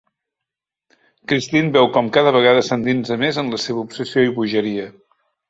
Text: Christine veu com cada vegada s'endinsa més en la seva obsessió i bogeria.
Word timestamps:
Christine 1.31 1.69
veu 1.75 1.89
com 1.97 2.09
cada 2.15 2.33
vegada 2.39 2.65
s'endinsa 2.71 3.19
més 3.25 3.39
en 3.43 3.53
la 3.57 3.61
seva 3.67 3.85
obsessió 3.85 4.27
i 4.31 4.35
bogeria. 4.41 4.91